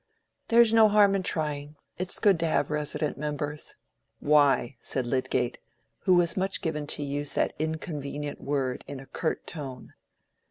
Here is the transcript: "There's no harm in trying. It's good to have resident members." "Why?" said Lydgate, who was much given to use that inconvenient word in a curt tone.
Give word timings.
"There's 0.47 0.73
no 0.73 0.89
harm 0.89 1.13
in 1.13 1.21
trying. 1.21 1.75
It's 1.99 2.17
good 2.17 2.39
to 2.39 2.47
have 2.47 2.71
resident 2.71 3.19
members." 3.19 3.75
"Why?" 4.19 4.75
said 4.79 5.05
Lydgate, 5.05 5.59
who 6.05 6.15
was 6.15 6.35
much 6.35 6.63
given 6.63 6.87
to 6.87 7.03
use 7.03 7.33
that 7.33 7.53
inconvenient 7.59 8.41
word 8.41 8.83
in 8.87 8.99
a 8.99 9.05
curt 9.05 9.45
tone. 9.45 9.93